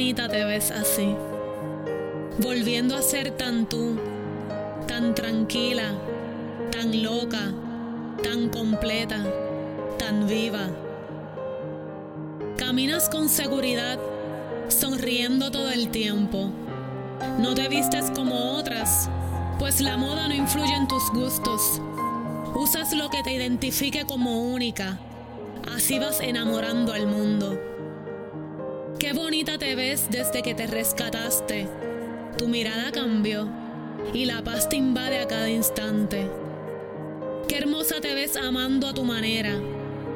[0.00, 1.14] te ves así,
[2.38, 3.98] volviendo a ser tan tú,
[4.88, 5.92] tan tranquila,
[6.72, 7.52] tan loca,
[8.22, 9.22] tan completa,
[9.98, 10.70] tan viva.
[12.56, 13.98] Caminas con seguridad,
[14.68, 16.50] sonriendo todo el tiempo.
[17.38, 19.10] No te vistes como otras,
[19.58, 21.78] pues la moda no influye en tus gustos.
[22.54, 24.98] Usas lo que te identifique como única.
[25.76, 27.69] Así vas enamorando al mundo.
[29.10, 31.68] Qué bonita te ves desde que te rescataste.
[32.38, 33.48] Tu mirada cambió
[34.14, 36.30] y la paz te invade a cada instante.
[37.48, 39.58] Qué hermosa te ves amando a tu manera,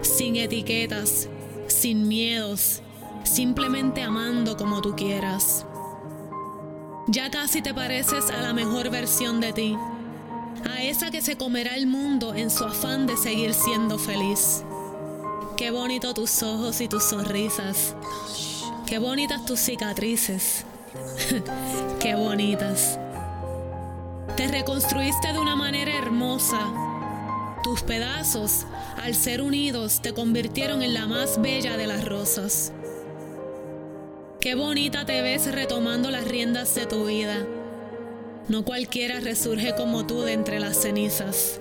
[0.00, 1.28] sin etiquetas,
[1.66, 2.80] sin miedos,
[3.24, 5.66] simplemente amando como tú quieras.
[7.08, 9.76] Ya casi te pareces a la mejor versión de ti,
[10.64, 14.64] a esa que se comerá el mundo en su afán de seguir siendo feliz.
[15.58, 17.94] Qué bonito tus ojos y tus sonrisas.
[18.88, 20.64] Qué bonitas tus cicatrices.
[22.00, 22.98] Qué bonitas.
[24.34, 26.58] Te reconstruiste de una manera hermosa.
[27.62, 28.64] Tus pedazos,
[28.96, 32.72] al ser unidos, te convirtieron en la más bella de las rosas.
[34.40, 37.44] Qué bonita te ves retomando las riendas de tu vida.
[38.48, 41.60] No cualquiera resurge como tú de entre las cenizas.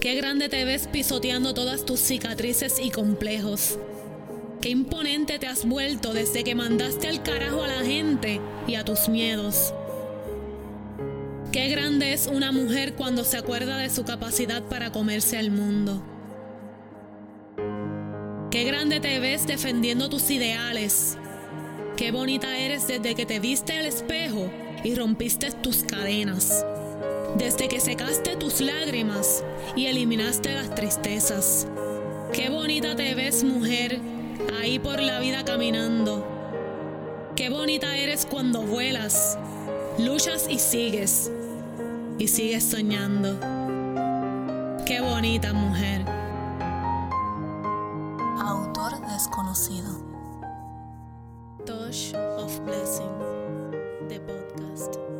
[0.00, 3.80] Qué grande te ves pisoteando todas tus cicatrices y complejos.
[4.66, 8.84] Qué imponente te has vuelto desde que mandaste al carajo a la gente y a
[8.84, 9.72] tus miedos.
[11.52, 16.02] Qué grande es una mujer cuando se acuerda de su capacidad para comerse al mundo.
[18.50, 21.16] Qué grande te ves defendiendo tus ideales.
[21.96, 24.50] Qué bonita eres desde que te viste al espejo
[24.82, 26.66] y rompiste tus cadenas.
[27.38, 29.44] Desde que secaste tus lágrimas
[29.76, 31.68] y eliminaste las tristezas.
[32.32, 34.00] Qué bonita te ves, mujer,
[34.58, 36.24] ahí por la vida caminando.
[37.36, 39.38] Qué bonita eres cuando vuelas,
[39.98, 41.30] luchas y sigues.
[42.18, 43.38] Y sigues soñando.
[44.86, 46.04] Qué bonita mujer.
[48.38, 50.00] Autor desconocido.
[51.66, 53.10] Touch of Blessing,
[54.08, 55.15] the podcast.